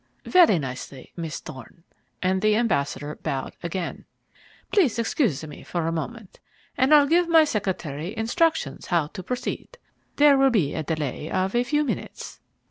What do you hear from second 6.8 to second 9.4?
I'll give my secretary instructions how to